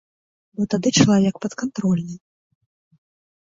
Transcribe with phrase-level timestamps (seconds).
[0.59, 2.17] Бо тады чалавек падкантрольны.